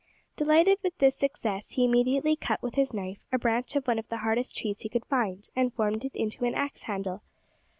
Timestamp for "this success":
0.97-1.73